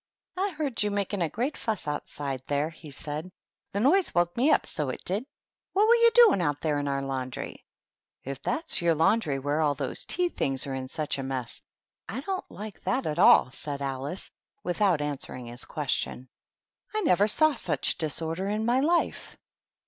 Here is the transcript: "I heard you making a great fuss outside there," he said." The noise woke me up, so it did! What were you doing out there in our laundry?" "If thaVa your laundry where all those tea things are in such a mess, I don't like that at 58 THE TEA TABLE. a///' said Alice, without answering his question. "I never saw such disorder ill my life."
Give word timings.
"I 0.35 0.49
heard 0.49 0.81
you 0.81 0.89
making 0.89 1.21
a 1.21 1.29
great 1.29 1.55
fuss 1.55 1.87
outside 1.87 2.41
there," 2.47 2.71
he 2.71 2.89
said." 2.89 3.31
The 3.73 3.79
noise 3.79 4.15
woke 4.15 4.35
me 4.35 4.49
up, 4.49 4.65
so 4.65 4.89
it 4.89 5.03
did! 5.05 5.27
What 5.73 5.87
were 5.87 5.93
you 5.95 6.09
doing 6.15 6.41
out 6.41 6.59
there 6.59 6.79
in 6.79 6.87
our 6.87 7.03
laundry?" 7.03 7.63
"If 8.23 8.41
thaVa 8.41 8.81
your 8.81 8.95
laundry 8.95 9.37
where 9.37 9.61
all 9.61 9.75
those 9.75 10.05
tea 10.05 10.29
things 10.29 10.65
are 10.65 10.73
in 10.73 10.87
such 10.87 11.19
a 11.19 11.23
mess, 11.23 11.61
I 12.09 12.21
don't 12.21 12.49
like 12.49 12.81
that 12.85 13.05
at 13.05 13.09
58 13.09 13.09
THE 13.09 13.09
TEA 13.09 13.15
TABLE. 13.23 13.45
a///' 13.45 13.51
said 13.53 13.81
Alice, 13.83 14.31
without 14.63 15.01
answering 15.01 15.45
his 15.45 15.65
question. 15.65 16.29
"I 16.95 17.01
never 17.01 17.27
saw 17.27 17.53
such 17.53 17.99
disorder 17.99 18.49
ill 18.49 18.63
my 18.63 18.79
life." 18.79 19.37